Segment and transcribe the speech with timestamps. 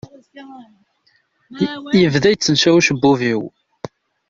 [1.99, 3.41] Yebda yettančaw ucebbub-iw.